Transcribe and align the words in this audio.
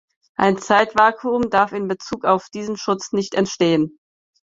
Ein 0.35 0.57
Zeitvakuum 0.57 1.51
darf 1.51 1.73
in 1.73 1.87
Bezug 1.87 2.25
auf 2.25 2.49
diesen 2.49 2.75
Schutz 2.75 3.11
nicht 3.11 3.35
entstehen. 3.35 3.99